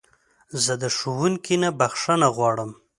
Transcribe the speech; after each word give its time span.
زه 0.63 0.73
د 0.81 0.83
ښوونکي 0.97 1.55
نه 1.63 1.69
بخښنه 1.79 2.27
غواړم. 2.35 2.71